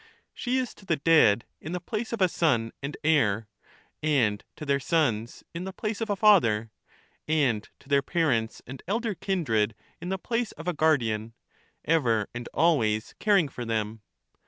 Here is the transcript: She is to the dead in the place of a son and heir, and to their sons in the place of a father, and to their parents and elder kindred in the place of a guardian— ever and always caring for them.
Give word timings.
She 0.33 0.57
is 0.57 0.73
to 0.73 0.85
the 0.87 0.95
dead 0.95 1.45
in 1.59 1.73
the 1.73 1.79
place 1.79 2.11
of 2.11 2.21
a 2.23 2.27
son 2.27 2.71
and 2.81 2.97
heir, 3.03 3.47
and 4.01 4.43
to 4.55 4.65
their 4.65 4.79
sons 4.79 5.43
in 5.53 5.63
the 5.63 5.71
place 5.71 6.01
of 6.01 6.09
a 6.09 6.15
father, 6.15 6.71
and 7.27 7.69
to 7.79 7.87
their 7.87 8.01
parents 8.01 8.63
and 8.65 8.81
elder 8.87 9.13
kindred 9.13 9.75
in 10.01 10.09
the 10.09 10.17
place 10.17 10.53
of 10.53 10.67
a 10.67 10.73
guardian— 10.73 11.35
ever 11.85 12.27
and 12.33 12.49
always 12.51 13.13
caring 13.19 13.47
for 13.47 13.63
them. 13.63 14.01